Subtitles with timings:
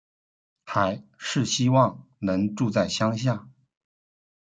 [0.65, 3.47] 还是希望能住在乡下